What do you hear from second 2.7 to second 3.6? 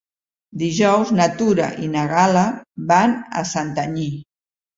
van a